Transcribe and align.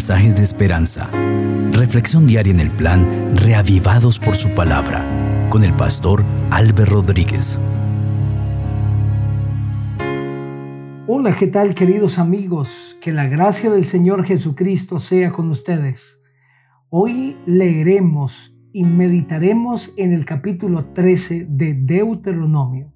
mensajes 0.00 0.34
de 0.34 0.40
esperanza. 0.40 1.10
Reflexión 1.72 2.26
diaria 2.26 2.54
en 2.54 2.60
el 2.60 2.70
plan 2.70 3.36
Reavivados 3.36 4.18
por 4.18 4.34
su 4.34 4.48
palabra 4.54 5.04
con 5.50 5.62
el 5.62 5.74
pastor 5.74 6.24
Álvaro 6.50 7.02
Rodríguez. 7.02 7.60
Hola, 11.06 11.36
¿qué 11.38 11.48
tal 11.48 11.74
queridos 11.74 12.18
amigos? 12.18 12.96
Que 13.02 13.12
la 13.12 13.26
gracia 13.26 13.70
del 13.70 13.84
Señor 13.84 14.24
Jesucristo 14.24 14.98
sea 14.98 15.32
con 15.32 15.50
ustedes. 15.50 16.18
Hoy 16.88 17.36
leeremos 17.44 18.56
y 18.72 18.84
meditaremos 18.84 19.92
en 19.98 20.14
el 20.14 20.24
capítulo 20.24 20.94
13 20.94 21.44
de 21.46 21.74
Deuteronomio. 21.74 22.90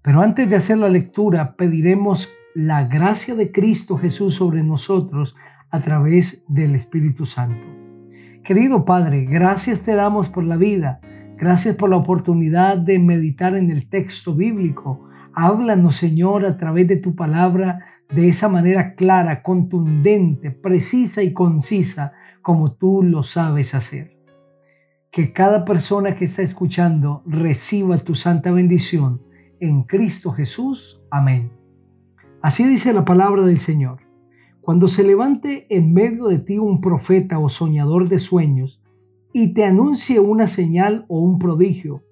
Pero 0.00 0.20
antes 0.20 0.48
de 0.48 0.54
hacer 0.54 0.78
la 0.78 0.90
lectura, 0.90 1.56
pediremos 1.56 2.32
la 2.54 2.84
gracia 2.84 3.34
de 3.34 3.50
Cristo 3.50 3.98
Jesús 3.98 4.36
sobre 4.36 4.62
nosotros 4.62 5.34
a 5.70 5.80
través 5.80 6.44
del 6.48 6.74
Espíritu 6.74 7.26
Santo. 7.26 7.64
Querido 8.44 8.84
Padre, 8.84 9.26
gracias 9.26 9.82
te 9.82 9.94
damos 9.94 10.28
por 10.28 10.44
la 10.44 10.56
vida, 10.56 11.00
gracias 11.36 11.76
por 11.76 11.90
la 11.90 11.96
oportunidad 11.96 12.78
de 12.78 12.98
meditar 12.98 13.54
en 13.56 13.70
el 13.70 13.88
texto 13.88 14.34
bíblico. 14.34 15.08
Háblanos, 15.34 15.96
Señor, 15.96 16.44
a 16.44 16.56
través 16.56 16.88
de 16.88 16.96
tu 16.96 17.14
palabra 17.14 17.80
de 18.12 18.28
esa 18.28 18.48
manera 18.48 18.94
clara, 18.94 19.42
contundente, 19.42 20.50
precisa 20.50 21.22
y 21.22 21.32
concisa 21.32 22.12
como 22.42 22.72
tú 22.72 23.02
lo 23.02 23.22
sabes 23.22 23.74
hacer. 23.74 24.18
Que 25.12 25.32
cada 25.32 25.64
persona 25.64 26.16
que 26.16 26.24
está 26.24 26.42
escuchando 26.42 27.22
reciba 27.26 27.98
tu 27.98 28.14
santa 28.14 28.50
bendición 28.50 29.22
en 29.60 29.82
Cristo 29.82 30.32
Jesús. 30.32 31.02
Amén. 31.10 31.52
Así 32.42 32.66
dice 32.66 32.92
la 32.92 33.04
palabra 33.04 33.42
del 33.42 33.58
Señor. 33.58 34.09
Cuando 34.60 34.88
se 34.88 35.02
levante 35.02 35.66
en 35.74 35.92
medio 35.92 36.26
de 36.26 36.38
ti 36.38 36.58
un 36.58 36.80
profeta 36.80 37.38
o 37.38 37.48
soñador 37.48 38.08
de 38.08 38.18
sueños 38.18 38.82
y 39.32 39.54
te 39.54 39.64
anuncie 39.64 40.20
una 40.20 40.46
señal 40.46 41.06
o 41.08 41.20
un 41.20 41.38
prodigio, 41.38 42.04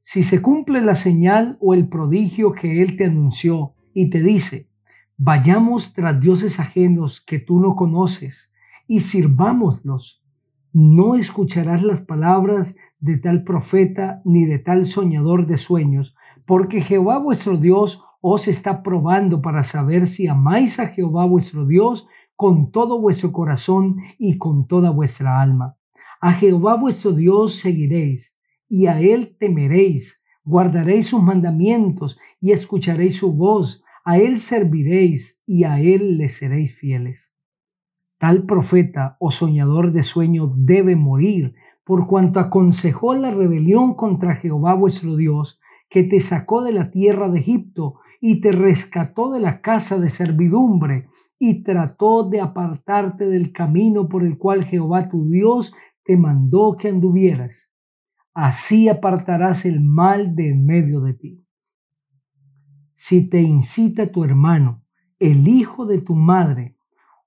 si 0.00 0.22
se 0.22 0.40
cumple 0.40 0.80
la 0.80 0.94
señal 0.94 1.58
o 1.60 1.74
el 1.74 1.88
prodigio 1.88 2.52
que 2.52 2.82
él 2.82 2.96
te 2.96 3.04
anunció 3.04 3.74
y 3.92 4.08
te 4.08 4.22
dice, 4.22 4.70
vayamos 5.18 5.92
tras 5.92 6.20
dioses 6.20 6.58
ajenos 6.58 7.20
que 7.20 7.38
tú 7.38 7.60
no 7.60 7.76
conoces 7.76 8.50
y 8.88 9.00
sirvámoslos, 9.00 10.24
no 10.72 11.16
escucharás 11.16 11.82
las 11.82 12.00
palabras 12.00 12.76
de 12.98 13.18
tal 13.18 13.44
profeta 13.44 14.22
ni 14.24 14.46
de 14.46 14.58
tal 14.58 14.86
soñador 14.86 15.46
de 15.46 15.58
sueños, 15.58 16.16
porque 16.46 16.80
Jehová 16.80 17.18
vuestro 17.18 17.58
Dios 17.58 18.02
os 18.20 18.48
está 18.48 18.82
probando 18.82 19.40
para 19.40 19.62
saber 19.62 20.06
si 20.06 20.26
amáis 20.26 20.78
a 20.78 20.86
Jehová 20.86 21.24
vuestro 21.24 21.66
Dios 21.66 22.06
con 22.36 22.70
todo 22.70 23.00
vuestro 23.00 23.32
corazón 23.32 23.98
y 24.18 24.38
con 24.38 24.66
toda 24.66 24.90
vuestra 24.90 25.40
alma. 25.40 25.76
A 26.20 26.32
Jehová 26.32 26.76
vuestro 26.76 27.12
Dios 27.12 27.56
seguiréis 27.56 28.36
y 28.68 28.86
a 28.86 29.00
él 29.00 29.36
temeréis, 29.38 30.22
guardaréis 30.44 31.08
sus 31.08 31.22
mandamientos 31.22 32.18
y 32.40 32.52
escucharéis 32.52 33.16
su 33.16 33.32
voz, 33.32 33.82
a 34.04 34.18
él 34.18 34.38
serviréis 34.38 35.42
y 35.46 35.64
a 35.64 35.80
él 35.80 36.18
le 36.18 36.28
seréis 36.28 36.74
fieles. 36.74 37.32
Tal 38.18 38.44
profeta 38.44 39.16
o 39.18 39.30
soñador 39.30 39.92
de 39.92 40.02
sueño 40.02 40.52
debe 40.56 40.94
morir, 40.94 41.54
por 41.84 42.06
cuanto 42.06 42.38
aconsejó 42.38 43.14
la 43.14 43.30
rebelión 43.30 43.94
contra 43.94 44.36
Jehová 44.36 44.74
vuestro 44.74 45.16
Dios, 45.16 45.58
que 45.88 46.04
te 46.04 46.20
sacó 46.20 46.62
de 46.62 46.72
la 46.72 46.90
tierra 46.90 47.28
de 47.28 47.40
Egipto 47.40 47.96
y 48.20 48.40
te 48.40 48.52
rescató 48.52 49.32
de 49.32 49.40
la 49.40 49.60
casa 49.60 49.98
de 49.98 50.10
servidumbre 50.10 51.08
y 51.38 51.62
trató 51.62 52.28
de 52.28 52.40
apartarte 52.40 53.24
del 53.24 53.50
camino 53.50 54.08
por 54.08 54.24
el 54.24 54.36
cual 54.36 54.64
Jehová 54.64 55.08
tu 55.08 55.28
Dios 55.28 55.72
te 56.04 56.16
mandó 56.18 56.76
que 56.76 56.88
anduvieras. 56.88 57.70
Así 58.34 58.88
apartarás 58.88 59.64
el 59.64 59.80
mal 59.80 60.36
de 60.36 60.50
en 60.50 60.66
medio 60.66 61.00
de 61.00 61.14
ti. 61.14 61.46
Si 62.94 63.28
te 63.28 63.40
incita 63.40 64.12
tu 64.12 64.22
hermano, 64.22 64.84
el 65.18 65.48
hijo 65.48 65.86
de 65.86 66.02
tu 66.02 66.14
madre, 66.14 66.76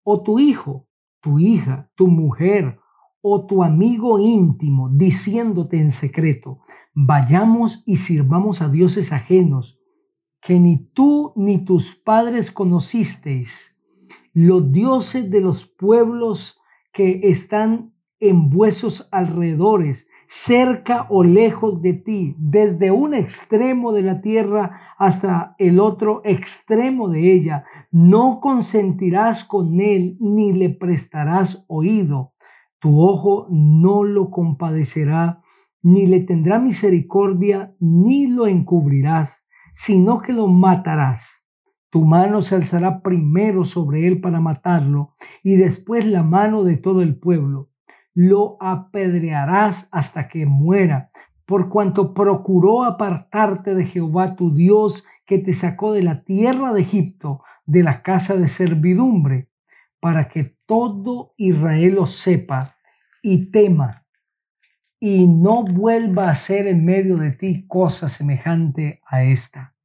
o 0.03 0.21
tu 0.21 0.37
hijo, 0.37 0.87
tu 1.19 1.39
hija, 1.39 1.89
tu 1.95 2.07
mujer, 2.07 2.79
o 3.21 3.47
tu 3.47 3.63
amigo 3.63 4.19
íntimo, 4.19 4.89
diciéndote 4.89 5.79
en 5.79 5.91
secreto, 5.91 6.59
vayamos 6.93 7.81
y 7.85 7.95
sirvamos 7.95 8.61
a 8.61 8.69
dioses 8.69 9.11
ajenos, 9.13 9.79
que 10.43 10.59
ni 10.59 10.77
tú 10.77 11.31
ni 11.35 11.63
tus 11.63 11.95
padres 11.95 12.51
conocisteis, 12.51 13.79
los 14.33 14.71
dioses 14.71 15.29
de 15.31 15.39
los 15.39 15.65
pueblos 15.65 16.59
que 16.91 17.21
están 17.23 17.93
en 18.19 18.49
vuestros 18.49 19.07
alrededores, 19.11 20.07
cerca 20.27 21.07
o 21.09 21.23
lejos 21.23 21.81
de 21.81 21.93
ti, 21.93 22.35
desde 22.37 22.91
un 22.91 23.13
extremo 23.13 23.93
de 23.93 24.01
la 24.01 24.21
tierra 24.21 24.79
hasta 24.97 25.55
el 25.59 25.79
otro 25.79 26.21
extremo 26.25 27.07
de 27.07 27.33
ella. 27.33 27.65
No 27.91 28.39
consentirás 28.41 29.43
con 29.43 29.79
él 29.79 30.17
ni 30.19 30.51
le 30.53 30.69
prestarás 30.69 31.63
oído. 31.67 32.33
Tu 32.79 32.99
ojo 32.99 33.47
no 33.49 34.03
lo 34.03 34.29
compadecerá, 34.29 35.41
ni 35.81 36.07
le 36.07 36.21
tendrá 36.21 36.59
misericordia, 36.59 37.75
ni 37.79 38.27
lo 38.27 38.47
encubrirás 38.47 39.42
sino 39.73 40.21
que 40.21 40.33
lo 40.33 40.47
matarás. 40.47 41.43
Tu 41.89 42.03
mano 42.03 42.41
se 42.41 42.55
alzará 42.55 43.01
primero 43.01 43.65
sobre 43.65 44.07
él 44.07 44.21
para 44.21 44.39
matarlo, 44.39 45.15
y 45.43 45.57
después 45.57 46.05
la 46.05 46.23
mano 46.23 46.63
de 46.63 46.77
todo 46.77 47.01
el 47.01 47.19
pueblo. 47.19 47.69
Lo 48.13 48.57
apedrearás 48.61 49.89
hasta 49.91 50.27
que 50.27 50.45
muera, 50.45 51.11
por 51.45 51.69
cuanto 51.69 52.13
procuró 52.13 52.83
apartarte 52.83 53.75
de 53.75 53.85
Jehová 53.85 54.35
tu 54.35 54.53
Dios, 54.53 55.05
que 55.25 55.39
te 55.39 55.53
sacó 55.53 55.93
de 55.93 56.03
la 56.03 56.23
tierra 56.23 56.73
de 56.73 56.81
Egipto, 56.81 57.41
de 57.65 57.83
la 57.83 58.01
casa 58.01 58.37
de 58.37 58.47
servidumbre, 58.47 59.49
para 59.99 60.27
que 60.27 60.57
todo 60.65 61.33
Israel 61.37 61.95
lo 61.95 62.07
sepa 62.07 62.75
y 63.21 63.51
tema 63.51 64.02
y 65.05 65.27
no 65.27 65.65
vuelva 65.65 66.27
a 66.27 66.31
hacer 66.31 66.65
en 66.65 66.85
medio 66.85 67.17
de 67.17 67.31
ti 67.31 67.65
cosa 67.67 68.07
semejante 68.07 69.01
a 69.05 69.25
esta. 69.25 69.75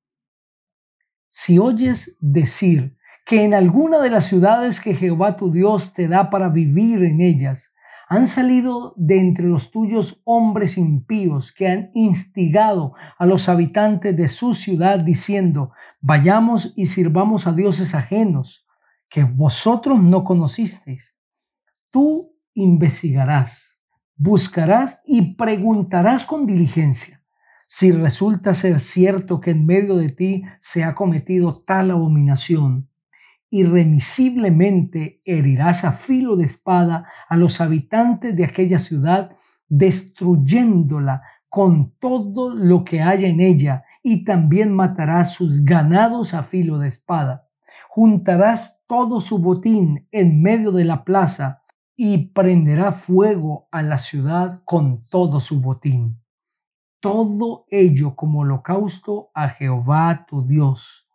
Si 1.28 1.58
oyes 1.58 2.16
decir 2.20 2.96
que 3.26 3.42
en 3.42 3.52
alguna 3.52 3.98
de 3.98 4.10
las 4.10 4.26
ciudades 4.26 4.80
que 4.80 4.94
Jehová 4.94 5.36
tu 5.36 5.50
Dios 5.50 5.92
te 5.92 6.06
da 6.06 6.30
para 6.30 6.50
vivir 6.50 7.02
en 7.02 7.20
ellas, 7.20 7.74
han 8.08 8.28
salido 8.28 8.94
de 8.96 9.18
entre 9.18 9.46
los 9.46 9.72
tuyos 9.72 10.20
hombres 10.22 10.78
impíos 10.78 11.52
que 11.52 11.66
han 11.66 11.90
instigado 11.94 12.94
a 13.18 13.26
los 13.26 13.48
habitantes 13.48 14.16
de 14.16 14.28
su 14.28 14.54
ciudad 14.54 15.00
diciendo, 15.00 15.72
vayamos 16.00 16.74
y 16.76 16.86
sirvamos 16.86 17.48
a 17.48 17.52
dioses 17.52 17.96
ajenos 17.96 18.68
que 19.08 19.24
vosotros 19.24 20.00
no 20.00 20.22
conocisteis. 20.22 21.16
Tú 21.90 22.36
investigarás 22.54 23.67
buscarás 24.18 25.00
y 25.06 25.34
preguntarás 25.34 26.26
con 26.26 26.46
diligencia 26.46 27.18
si 27.68 27.92
resulta 27.92 28.54
ser 28.54 28.80
cierto 28.80 29.40
que 29.40 29.50
en 29.50 29.66
medio 29.66 29.96
de 29.96 30.08
ti 30.08 30.42
se 30.58 30.84
ha 30.84 30.94
cometido 30.94 31.62
tal 31.66 31.90
abominación. 31.90 32.88
Irremisiblemente 33.50 35.20
herirás 35.24 35.84
a 35.84 35.92
filo 35.92 36.34
de 36.34 36.46
espada 36.46 37.06
a 37.28 37.36
los 37.36 37.60
habitantes 37.60 38.34
de 38.34 38.44
aquella 38.44 38.78
ciudad, 38.78 39.36
destruyéndola 39.68 41.22
con 41.50 41.92
todo 41.98 42.54
lo 42.54 42.84
que 42.84 43.02
haya 43.02 43.28
en 43.28 43.40
ella, 43.40 43.84
y 44.02 44.24
también 44.24 44.72
matarás 44.72 45.34
sus 45.34 45.64
ganados 45.64 46.32
a 46.32 46.44
filo 46.44 46.78
de 46.78 46.88
espada. 46.88 47.48
Juntarás 47.90 48.78
todo 48.86 49.20
su 49.20 49.40
botín 49.40 50.08
en 50.10 50.40
medio 50.40 50.72
de 50.72 50.84
la 50.86 51.04
plaza, 51.04 51.57
y 52.00 52.28
prenderá 52.28 52.92
fuego 52.92 53.66
a 53.72 53.82
la 53.82 53.98
ciudad 53.98 54.62
con 54.64 55.04
todo 55.08 55.40
su 55.40 55.60
botín. 55.60 56.22
Todo 57.00 57.66
ello 57.70 58.14
como 58.14 58.42
holocausto 58.42 59.32
a 59.34 59.48
Jehová 59.48 60.24
tu 60.28 60.46
Dios. 60.46 61.10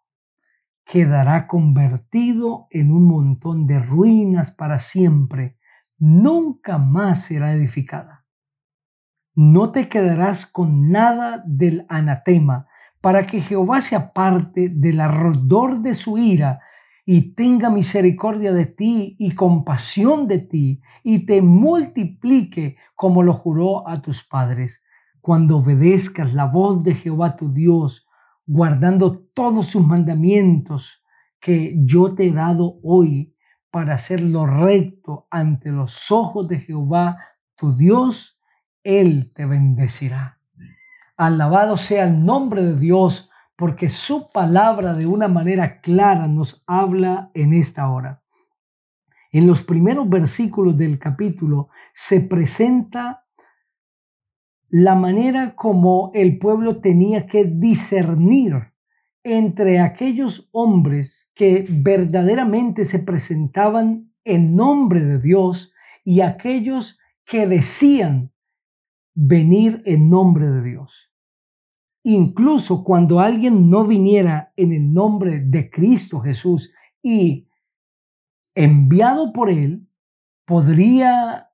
Quedará 0.84 1.48
convertido 1.48 2.68
en 2.70 2.92
un 2.92 3.08
montón 3.08 3.66
de 3.66 3.80
ruinas 3.80 4.52
para 4.52 4.78
siempre. 4.78 5.58
Nunca 5.98 6.78
más 6.78 7.28
será 7.28 7.54
edificada. 7.54 8.26
No 9.36 9.72
te 9.72 9.88
quedarás 9.88 10.46
con 10.46 10.92
nada 10.92 11.42
del 11.46 11.86
anatema, 11.88 12.68
para 13.00 13.26
que 13.26 13.40
Jehová 13.40 13.80
se 13.80 13.96
aparte 13.96 14.68
del 14.68 15.00
ardor 15.00 15.82
de 15.82 15.96
su 15.96 16.18
ira 16.18 16.60
y 17.06 17.34
tenga 17.34 17.70
misericordia 17.70 18.54
de 18.54 18.66
ti 18.66 19.16
y 19.20 19.36
compasión 19.36 20.28
de 20.28 20.40
ti 20.40 20.82
y 21.04 21.26
te 21.26 21.42
multiplique 21.42 22.78
como 22.96 23.24
lo 23.24 23.34
juró 23.34 23.88
a 23.88 24.02
tus 24.02 24.24
padres, 24.24 24.82
cuando 25.20 25.58
obedezcas 25.58 26.34
la 26.34 26.46
voz 26.46 26.84
de 26.84 26.96
Jehová 26.96 27.36
tu 27.36 27.52
Dios, 27.52 28.08
guardando 28.46 29.20
todos 29.34 29.68
sus 29.68 29.86
mandamientos 29.86 31.04
que 31.40 31.76
yo 31.84 32.14
te 32.16 32.28
he 32.28 32.32
dado 32.32 32.80
hoy, 32.84 33.34
para 33.74 33.96
hacer 33.96 34.22
lo 34.22 34.46
recto 34.46 35.26
ante 35.32 35.72
los 35.72 36.12
ojos 36.12 36.48
de 36.48 36.60
Jehová, 36.60 37.18
tu 37.56 37.76
Dios, 37.76 38.40
Él 38.84 39.32
te 39.34 39.48
bendecirá. 39.48 40.38
Alabado 41.18 41.76
sea 41.76 42.04
el 42.04 42.24
nombre 42.24 42.62
de 42.62 42.76
Dios, 42.76 43.32
porque 43.56 43.90
su 43.90 44.28
palabra 44.32 44.94
de 44.94 45.06
una 45.06 45.28
manera 45.28 45.80
clara 45.82 46.28
nos 46.28 46.64
habla 46.68 47.32
en 47.34 47.54
esta 47.54 47.90
hora. 47.90 48.24
En 49.32 49.48
los 49.48 49.64
primeros 49.64 50.10
versículos 50.10 50.78
del 50.78 51.00
capítulo 51.00 51.70
se 51.94 52.22
presenta 52.22 53.26
la 54.70 54.96
manera 54.96 55.56
como 55.56 56.12
el 56.16 56.40
pueblo 56.40 56.82
tenía 56.82 57.28
que 57.28 57.46
discernir 57.46 58.74
entre 59.24 59.80
aquellos 59.80 60.50
hombres 60.52 61.30
que 61.36 61.66
verdaderamente 61.70 62.86
se 62.86 63.00
presentaban 63.00 64.12
en 64.24 64.56
nombre 64.56 65.02
de 65.02 65.20
Dios 65.20 65.74
y 66.04 66.22
aquellos 66.22 67.00
que 67.26 67.48
decían 67.48 68.32
venir 69.14 69.82
en 69.86 70.10
nombre 70.10 70.50
de 70.50 70.62
Dios. 70.62 71.13
Incluso 72.04 72.84
cuando 72.84 73.20
alguien 73.20 73.70
no 73.70 73.86
viniera 73.86 74.52
en 74.58 74.74
el 74.74 74.94
nombre 74.94 75.40
de 75.40 75.70
Cristo 75.70 76.20
Jesús 76.20 76.74
y 77.02 77.48
enviado 78.56 79.32
por 79.32 79.50
él, 79.50 79.88
podría 80.46 81.50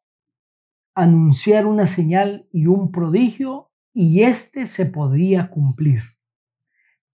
anunciar 0.95 1.65
una 1.65 1.87
señal 1.87 2.47
y 2.51 2.65
un 2.65 2.91
prodigio 2.91 3.71
y 3.93 4.23
éste 4.23 4.67
se 4.67 4.85
podría 4.85 5.49
cumplir. 5.49 6.01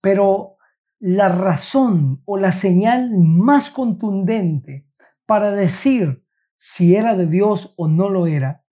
Pero 0.02 0.56
la 1.00 1.30
razón 1.30 2.22
o 2.26 2.38
la 2.38 2.52
señal 2.52 3.12
más 3.18 3.70
contundente 3.70 4.88
para 5.26 5.52
decir 5.52 6.24
si 6.58 6.96
era 6.96 7.16
de 7.16 7.28
Dios 7.28 7.74
o 7.78 7.88
no 7.88 8.10
lo 8.10 8.28
era, 8.28 8.64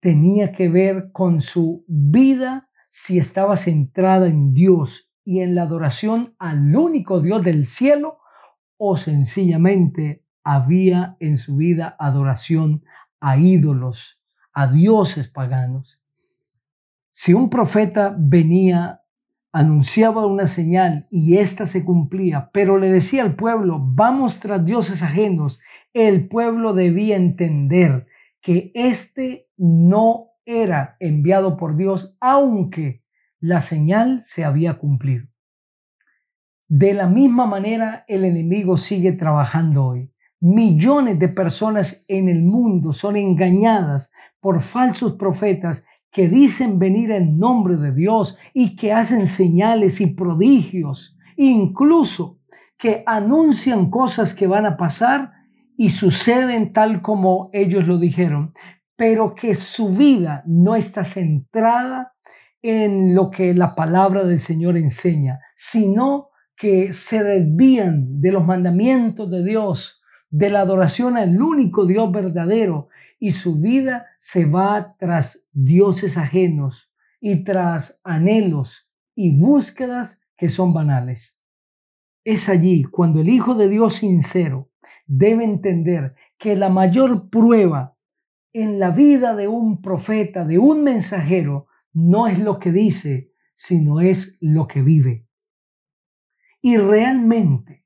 tenía 0.00 0.52
que 0.52 0.68
ver 0.68 1.10
con 1.12 1.40
su 1.40 1.84
vida, 1.88 2.70
si 2.94 3.18
estaba 3.18 3.56
centrada 3.56 4.28
en 4.28 4.52
Dios 4.52 5.10
y 5.24 5.40
en 5.40 5.54
la 5.54 5.62
adoración 5.62 6.36
al 6.38 6.76
único 6.76 7.20
Dios 7.20 7.42
del 7.42 7.64
cielo, 7.64 8.18
o 8.76 8.98
sencillamente 8.98 10.26
había 10.44 11.16
en 11.18 11.38
su 11.38 11.56
vida 11.56 11.96
adoración 11.98 12.84
a 13.18 13.38
ídolos, 13.38 14.20
a 14.52 14.66
dioses 14.66 15.28
paganos. 15.28 16.00
Si 17.12 17.32
un 17.32 17.48
profeta 17.48 18.14
venía 18.18 19.00
anunciaba 19.52 20.26
una 20.26 20.46
señal 20.46 21.06
y 21.10 21.36
ésta 21.38 21.66
se 21.66 21.84
cumplía, 21.84 22.50
pero 22.52 22.78
le 22.78 22.88
decía 22.88 23.22
al 23.22 23.36
pueblo, 23.36 23.78
vamos 23.82 24.38
tras 24.38 24.64
dioses 24.64 25.02
ajenos, 25.02 25.60
el 25.92 26.28
pueblo 26.28 26.74
debía 26.74 27.16
entender 27.16 28.06
que 28.40 28.70
éste 28.74 29.48
no 29.56 30.31
era 30.44 30.96
enviado 31.00 31.56
por 31.56 31.76
Dios, 31.76 32.16
aunque 32.20 33.02
la 33.40 33.60
señal 33.60 34.22
se 34.26 34.44
había 34.44 34.78
cumplido. 34.78 35.26
De 36.68 36.94
la 36.94 37.06
misma 37.06 37.46
manera, 37.46 38.04
el 38.08 38.24
enemigo 38.24 38.76
sigue 38.76 39.12
trabajando 39.12 39.84
hoy. 39.84 40.10
Millones 40.40 41.18
de 41.18 41.28
personas 41.28 42.04
en 42.08 42.28
el 42.28 42.42
mundo 42.42 42.92
son 42.92 43.16
engañadas 43.16 44.10
por 44.40 44.60
falsos 44.60 45.12
profetas 45.12 45.84
que 46.10 46.28
dicen 46.28 46.78
venir 46.78 47.10
en 47.10 47.38
nombre 47.38 47.76
de 47.76 47.92
Dios 47.92 48.38
y 48.52 48.76
que 48.76 48.92
hacen 48.92 49.26
señales 49.26 50.00
y 50.00 50.14
prodigios, 50.14 51.18
incluso 51.36 52.38
que 52.76 53.02
anuncian 53.06 53.90
cosas 53.90 54.34
que 54.34 54.46
van 54.46 54.66
a 54.66 54.76
pasar 54.76 55.32
y 55.76 55.90
suceden 55.90 56.72
tal 56.72 57.00
como 57.00 57.50
ellos 57.52 57.86
lo 57.86 57.98
dijeron, 57.98 58.54
pero 58.96 59.34
que 59.34 59.54
su 59.54 59.94
vida 59.94 60.42
no 60.46 60.76
está 60.76 61.04
centrada 61.04 62.14
en 62.62 63.14
lo 63.14 63.30
que 63.30 63.54
la 63.54 63.74
palabra 63.74 64.24
del 64.24 64.38
Señor 64.38 64.76
enseña, 64.76 65.40
sino 65.56 66.30
que 66.56 66.92
se 66.92 67.24
desvían 67.24 68.20
de 68.20 68.30
los 68.30 68.44
mandamientos 68.44 69.30
de 69.30 69.44
Dios, 69.44 70.00
de 70.30 70.48
la 70.48 70.60
adoración 70.60 71.16
al 71.16 71.42
único 71.42 71.86
Dios 71.86 72.10
verdadero 72.12 72.88
y 73.18 73.32
su 73.32 73.60
vida 73.60 74.06
se 74.18 74.46
va 74.46 74.96
tras 74.98 75.48
dioses 75.52 76.16
ajenos 76.16 76.90
y 77.20 77.44
tras 77.44 78.00
anhelos 78.04 78.88
y 79.14 79.36
búsquedas 79.36 80.20
que 80.36 80.48
son 80.48 80.72
banales. 80.72 81.40
Es 82.24 82.48
allí 82.48 82.84
cuando 82.84 83.20
el 83.20 83.28
Hijo 83.28 83.54
de 83.54 83.68
Dios 83.68 83.94
sincero 83.94 84.70
debe 85.06 85.44
entender 85.44 86.14
que 86.38 86.56
la 86.56 86.68
mayor 86.68 87.28
prueba 87.28 87.96
en 88.52 88.78
la 88.78 88.90
vida 88.90 89.34
de 89.34 89.48
un 89.48 89.80
profeta, 89.80 90.44
de 90.44 90.58
un 90.58 90.82
mensajero, 90.82 91.66
no 91.92 92.26
es 92.26 92.38
lo 92.38 92.58
que 92.58 92.72
dice, 92.72 93.32
sino 93.54 94.00
es 94.00 94.38
lo 94.40 94.66
que 94.66 94.82
vive. 94.82 95.26
Y 96.60 96.76
realmente 96.76 97.84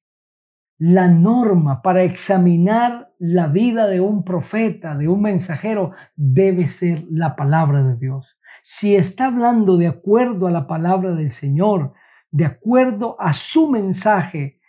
la 0.79 1.09
norma 1.09 1.81
para 1.83 2.03
examinar 2.03 3.13
la 3.19 3.47
vida 3.47 3.87
de 3.87 4.01
un 4.01 4.25
profeta, 4.25 4.97
de 4.97 5.09
un 5.09 5.23
mensajero, 5.23 5.93
debe 6.15 6.69
ser 6.69 7.05
la 7.11 7.35
palabra 7.35 7.83
de 7.83 7.97
Dios. 7.97 8.39
Si 8.63 8.95
está 8.95 9.27
hablando 9.27 9.79
de 9.79 9.87
acuerdo 9.87 10.47
a 10.47 10.51
la 10.51 10.67
palabra 10.67 11.13
del 11.13 11.31
Señor, 11.31 11.95
de 12.31 12.45
acuerdo 12.45 13.17
a 13.19 13.33
su 13.33 13.71
mensaje, 13.71 14.61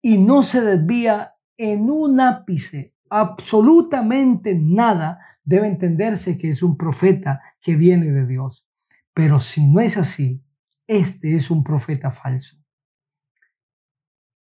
y 0.00 0.18
no 0.18 0.44
se 0.44 0.60
desvía 0.60 1.34
en 1.56 1.90
un 1.90 2.20
ápice, 2.20 2.94
absolutamente 3.10 4.54
nada, 4.54 5.18
debe 5.46 5.68
entenderse 5.68 6.36
que 6.36 6.50
es 6.50 6.62
un 6.62 6.76
profeta 6.76 7.40
que 7.62 7.76
viene 7.76 8.12
de 8.12 8.26
Dios. 8.26 8.68
Pero 9.14 9.40
si 9.40 9.66
no 9.66 9.80
es 9.80 9.96
así, 9.96 10.44
este 10.86 11.36
es 11.36 11.50
un 11.50 11.64
profeta 11.64 12.10
falso. 12.10 12.58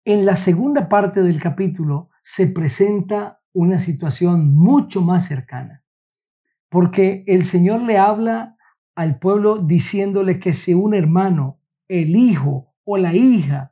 En 0.04 0.26
la 0.26 0.36
segunda 0.36 0.90
parte 0.90 1.22
del 1.22 1.40
capítulo 1.40 2.10
se 2.22 2.48
presenta 2.48 3.42
una 3.54 3.80
situación 3.80 4.54
mucho 4.54 5.02
más 5.02 5.28
cercana, 5.28 5.84
porque 6.70 7.24
el 7.28 7.46
Señor 7.46 7.82
le 7.82 7.98
habla 7.98 8.58
al 8.96 9.20
pueblo 9.20 9.60
diciéndole 9.60 10.40
que 10.40 10.54
si 10.54 10.74
un 10.74 10.94
hermano, 10.94 11.60
el 11.88 12.16
hijo 12.16 12.74
o 12.84 12.98
la 12.98 13.14
hija 13.14 13.72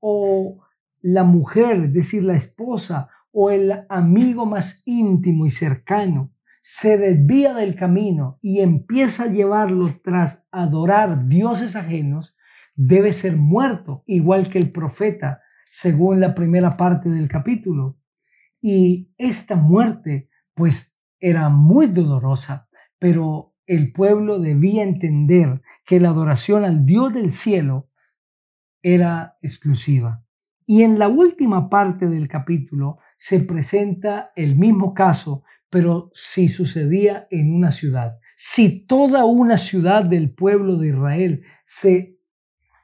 o 0.00 0.58
la 1.00 1.24
mujer, 1.24 1.84
es 1.84 1.92
decir, 1.92 2.24
la 2.24 2.34
esposa 2.34 3.08
o 3.30 3.50
el 3.50 3.86
amigo 3.88 4.46
más 4.46 4.82
íntimo 4.84 5.46
y 5.46 5.50
cercano, 5.50 6.32
se 6.62 6.96
desvía 6.96 7.54
del 7.54 7.74
camino 7.74 8.38
y 8.40 8.60
empieza 8.60 9.24
a 9.24 9.32
llevarlo 9.32 10.00
tras 10.02 10.46
adorar 10.52 11.26
dioses 11.26 11.74
ajenos, 11.74 12.36
debe 12.74 13.12
ser 13.12 13.36
muerto, 13.36 14.04
igual 14.06 14.48
que 14.48 14.58
el 14.58 14.70
profeta 14.70 15.40
según 15.70 16.20
la 16.20 16.34
primera 16.34 16.76
parte 16.76 17.08
del 17.08 17.28
capítulo. 17.28 17.98
Y 18.60 19.12
esta 19.18 19.56
muerte, 19.56 20.30
pues, 20.54 20.96
era 21.18 21.48
muy 21.48 21.88
dolorosa, 21.88 22.68
pero 22.98 23.54
el 23.66 23.92
pueblo 23.92 24.38
debía 24.38 24.84
entender 24.84 25.62
que 25.84 25.98
la 25.98 26.10
adoración 26.10 26.64
al 26.64 26.86
Dios 26.86 27.12
del 27.12 27.32
cielo 27.32 27.88
era 28.82 29.36
exclusiva. 29.42 30.24
Y 30.64 30.82
en 30.82 30.98
la 30.98 31.08
última 31.08 31.68
parte 31.68 32.08
del 32.08 32.28
capítulo 32.28 32.98
se 33.18 33.40
presenta 33.40 34.32
el 34.36 34.56
mismo 34.56 34.94
caso, 34.94 35.42
pero 35.72 36.10
si 36.12 36.48
sucedía 36.48 37.26
en 37.30 37.54
una 37.54 37.72
ciudad. 37.72 38.18
Si 38.36 38.84
toda 38.84 39.24
una 39.24 39.56
ciudad 39.56 40.04
del 40.04 40.34
pueblo 40.34 40.76
de 40.76 40.88
Israel 40.88 41.44
se 41.64 42.18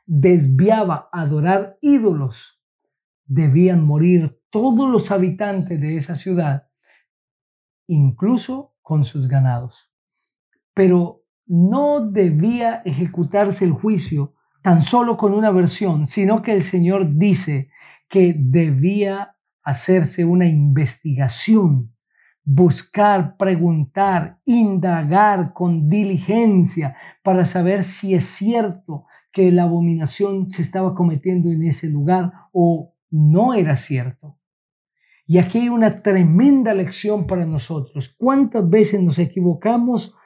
desviaba 0.07 1.11
a 1.13 1.21
adorar 1.21 1.77
ídolos, 1.83 2.63
debían 3.27 3.85
morir 3.85 4.41
todos 4.49 4.89
los 4.89 5.11
habitantes 5.11 5.79
de 5.79 5.99
esa 5.99 6.17
ciudad, 6.17 6.69
incluso 7.89 8.75
con 8.81 9.05
sus 9.05 9.29
ganados. 9.29 9.93
Pero 10.73 11.27
no 11.45 12.01
debía 12.01 12.81
ejecutarse 12.87 13.67
el 13.67 13.73
juicio 13.73 14.33
tan 14.63 14.81
solo 14.81 15.19
con 15.19 15.35
una 15.35 15.51
versión, 15.51 16.07
sino 16.07 16.41
que 16.41 16.55
el 16.55 16.63
Señor 16.63 17.19
dice 17.19 17.69
que 18.09 18.35
debía 18.35 19.37
hacerse 19.63 20.25
una 20.25 20.47
investigación, 20.47 21.93
buscar, 22.51 23.37
preguntar, 23.37 24.41
indagar 24.47 25.53
con 25.53 25.91
diligencia 25.91 26.97
para 27.23 27.45
saber 27.45 27.85
si 27.85 28.15
es 28.15 28.25
cierto 28.25 29.05
que 29.31 29.53
la 29.53 29.65
abominación 29.65 30.51
se 30.51 30.63
estaba 30.63 30.95
cometiendo 30.95 31.51
en 31.51 31.65
ese 31.65 31.91
lugar 31.91 32.33
o 32.53 32.95
no 33.11 33.53
era 33.53 33.77
cierto. 33.77 34.39
Y 35.27 35.37
aquí 35.37 35.59
hay 35.59 35.69
una 35.69 36.03
tremenda 36.03 36.73
lección 36.73 37.27
para 37.27 37.45
nosotros. 37.45 38.15
¿Cuántas 38.17 38.67
veces 38.69 39.03
nos 39.03 39.19
equivocamos 39.19 40.17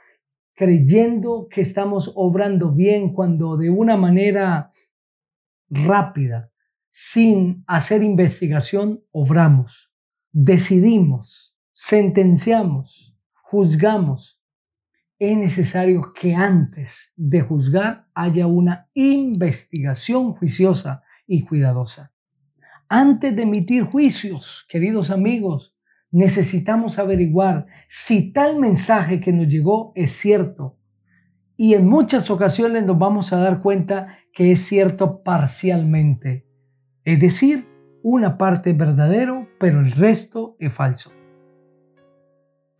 creyendo 0.54 1.48
que 1.50 1.62
estamos 1.62 2.12
obrando 2.14 2.70
bien 2.70 3.12
cuando 3.12 3.56
de 3.56 3.68
una 3.70 3.96
manera 3.96 4.72
rápida, 5.68 6.52
sin 6.92 7.64
hacer 7.66 8.04
investigación, 8.04 9.02
obramos? 9.10 9.92
decidimos, 10.32 11.51
sentenciamos, 11.72 13.16
juzgamos, 13.42 14.42
es 15.18 15.36
necesario 15.36 16.12
que 16.12 16.34
antes 16.34 17.12
de 17.16 17.42
juzgar 17.42 18.08
haya 18.12 18.46
una 18.46 18.88
investigación 18.92 20.34
juiciosa 20.34 21.04
y 21.26 21.44
cuidadosa. 21.44 22.12
Antes 22.88 23.34
de 23.36 23.42
emitir 23.42 23.84
juicios, 23.84 24.66
queridos 24.68 25.10
amigos, 25.10 25.76
necesitamos 26.10 26.98
averiguar 26.98 27.66
si 27.88 28.32
tal 28.32 28.58
mensaje 28.58 29.20
que 29.20 29.32
nos 29.32 29.46
llegó 29.46 29.92
es 29.94 30.10
cierto. 30.10 30.78
Y 31.56 31.74
en 31.74 31.88
muchas 31.88 32.28
ocasiones 32.28 32.84
nos 32.84 32.98
vamos 32.98 33.32
a 33.32 33.38
dar 33.38 33.62
cuenta 33.62 34.18
que 34.34 34.52
es 34.52 34.60
cierto 34.60 35.22
parcialmente. 35.22 36.46
Es 37.04 37.20
decir, 37.20 37.68
una 38.02 38.36
parte 38.36 38.70
es 38.70 38.76
verdadero, 38.76 39.48
pero 39.60 39.80
el 39.80 39.92
resto 39.92 40.56
es 40.58 40.72
falso. 40.72 41.12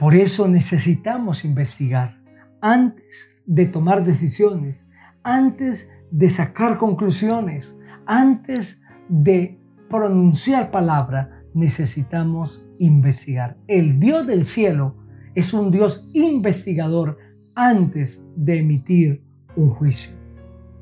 Por 0.03 0.17
eso 0.17 0.49
necesitamos 0.49 1.45
investigar 1.45 2.19
antes 2.61 3.41
de 3.47 3.67
tomar 3.67 4.05
decisiones, 4.05 4.91
antes 5.23 5.93
de 6.11 6.29
sacar 6.29 6.77
conclusiones, 6.77 7.79
antes 8.05 8.83
de 9.09 9.61
pronunciar 9.89 10.73
palabra, 10.73 11.45
necesitamos 11.55 12.67
investigar. 12.81 13.57
El 13.69 14.01
Dios 14.01 14.27
del 14.27 14.45
cielo 14.45 14.97
es 15.37 15.55
un 15.55 15.71
Dios 15.71 16.11
investigador 16.15 17.19
antes 17.55 18.27
de 18.35 18.59
emitir 18.59 19.23
un 19.55 19.69
juicio. 19.69 20.17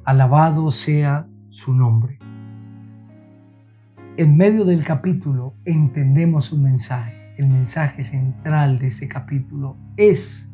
Alabado 0.03 0.71
sea 0.71 1.29
su 1.51 1.75
nombre. 1.75 2.19
En 4.17 4.35
medio 4.35 4.65
del 4.65 4.83
capítulo 4.83 5.53
entendemos 5.67 6.55
un 6.55 6.63
mensaje. 6.63 7.20
El 7.41 7.49
mensaje 7.49 8.03
central 8.03 8.79
de 8.79 8.89
ese 8.89 9.09
capítulo 9.09 9.79
es 9.97 10.47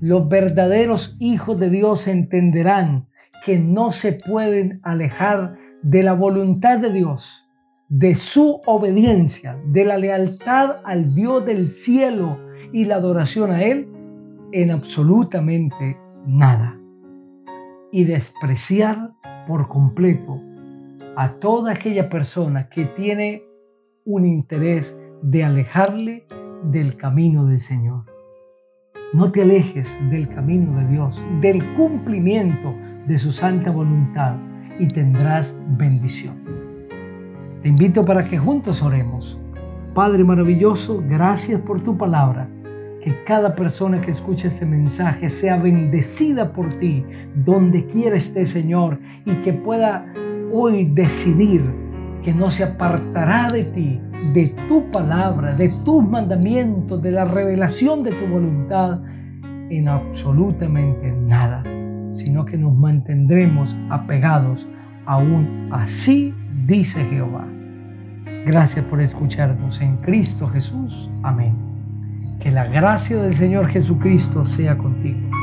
los 0.00 0.26
verdaderos 0.30 1.14
hijos 1.20 1.60
de 1.60 1.68
Dios 1.68 2.08
entenderán 2.08 3.06
que 3.44 3.58
no 3.58 3.92
se 3.92 4.14
pueden 4.14 4.80
alejar 4.82 5.58
de 5.82 6.02
la 6.02 6.14
voluntad 6.14 6.78
de 6.78 6.90
Dios, 6.90 7.46
de 7.90 8.14
su 8.14 8.62
obediencia, 8.64 9.58
de 9.66 9.84
la 9.84 9.98
lealtad 9.98 10.76
al 10.86 11.14
Dios 11.14 11.44
del 11.44 11.68
cielo 11.68 12.38
y 12.72 12.86
la 12.86 12.94
adoración 12.94 13.50
a 13.50 13.62
Él 13.62 13.86
en 14.52 14.70
absolutamente 14.70 15.98
nada. 16.26 16.80
Y 17.92 18.04
despreciar 18.04 19.12
por 19.46 19.68
completo 19.68 20.40
a 21.14 21.34
toda 21.34 21.72
aquella 21.72 22.08
persona 22.08 22.70
que 22.70 22.86
tiene 22.86 23.42
un 24.06 24.24
interés 24.24 24.98
de 25.22 25.44
alejarle 25.44 26.26
del 26.64 26.96
camino 26.96 27.46
del 27.46 27.60
Señor. 27.60 28.04
No 29.12 29.30
te 29.30 29.42
alejes 29.42 29.98
del 30.10 30.28
camino 30.28 30.78
de 30.78 30.88
Dios, 30.88 31.24
del 31.40 31.64
cumplimiento 31.74 32.74
de 33.06 33.18
su 33.18 33.32
santa 33.32 33.70
voluntad 33.70 34.36
y 34.78 34.88
tendrás 34.88 35.58
bendición. 35.78 36.36
Te 37.62 37.68
invito 37.68 38.04
para 38.04 38.28
que 38.28 38.38
juntos 38.38 38.82
oremos. 38.82 39.40
Padre 39.94 40.24
maravilloso, 40.24 41.02
gracias 41.08 41.60
por 41.60 41.80
tu 41.80 41.96
palabra. 41.96 42.48
Que 43.02 43.24
cada 43.24 43.54
persona 43.54 44.00
que 44.00 44.10
escuche 44.10 44.48
este 44.48 44.66
mensaje 44.66 45.28
sea 45.28 45.56
bendecida 45.56 46.52
por 46.52 46.68
ti, 46.74 47.04
donde 47.44 47.86
quiera 47.86 48.16
esté, 48.16 48.44
Señor, 48.44 48.98
y 49.24 49.32
que 49.36 49.52
pueda 49.52 50.12
hoy 50.52 50.84
decidir 50.86 51.62
que 52.22 52.34
no 52.34 52.50
se 52.50 52.64
apartará 52.64 53.52
de 53.52 53.64
ti, 53.64 54.00
de 54.32 54.54
tu 54.68 54.90
palabra, 54.90 55.54
de 55.54 55.68
tus 55.84 56.06
mandamientos, 56.06 57.02
de 57.02 57.10
la 57.10 57.24
revelación 57.24 58.02
de 58.02 58.12
tu 58.12 58.26
voluntad 58.26 59.00
en 59.70 59.88
absolutamente 59.88 61.12
nada, 61.12 61.62
sino 62.12 62.44
que 62.44 62.56
nos 62.56 62.74
mantendremos 62.74 63.76
apegados 63.90 64.66
aún 65.06 65.68
así, 65.72 66.34
dice 66.66 67.04
Jehová. 67.04 67.46
Gracias 68.44 68.84
por 68.84 69.00
escucharnos 69.00 69.80
en 69.80 69.96
Cristo 69.98 70.48
Jesús. 70.48 71.10
Amén. 71.22 71.54
Que 72.40 72.50
la 72.50 72.66
gracia 72.66 73.20
del 73.20 73.34
Señor 73.34 73.68
Jesucristo 73.68 74.44
sea 74.44 74.78
contigo. 74.78 75.35